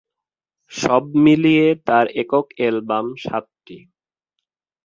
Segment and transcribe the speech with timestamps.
[0.71, 3.77] সব মিলিয়ে তার একক অ্যালবাম সাতটি।